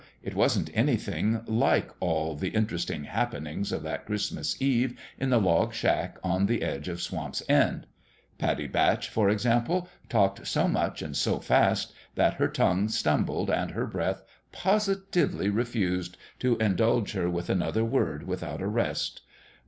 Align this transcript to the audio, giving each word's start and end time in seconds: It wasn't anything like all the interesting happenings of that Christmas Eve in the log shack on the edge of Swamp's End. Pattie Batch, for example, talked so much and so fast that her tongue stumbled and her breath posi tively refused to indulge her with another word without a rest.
It 0.23 0.33
wasn't 0.33 0.71
anything 0.73 1.43
like 1.45 1.91
all 1.99 2.35
the 2.35 2.47
interesting 2.49 3.03
happenings 3.03 3.71
of 3.71 3.83
that 3.83 4.07
Christmas 4.07 4.59
Eve 4.59 4.99
in 5.19 5.29
the 5.29 5.37
log 5.39 5.75
shack 5.75 6.17
on 6.23 6.47
the 6.47 6.63
edge 6.63 6.87
of 6.87 7.03
Swamp's 7.03 7.43
End. 7.47 7.85
Pattie 8.39 8.65
Batch, 8.65 9.09
for 9.09 9.29
example, 9.29 9.87
talked 10.09 10.47
so 10.47 10.67
much 10.67 11.03
and 11.03 11.15
so 11.15 11.37
fast 11.39 11.93
that 12.15 12.33
her 12.41 12.47
tongue 12.47 12.87
stumbled 12.89 13.51
and 13.51 13.69
her 13.69 13.85
breath 13.85 14.23
posi 14.51 14.95
tively 15.11 15.55
refused 15.55 16.17
to 16.39 16.57
indulge 16.57 17.11
her 17.11 17.29
with 17.29 17.47
another 17.47 17.85
word 17.85 18.23
without 18.25 18.59
a 18.59 18.65
rest. 18.67 19.21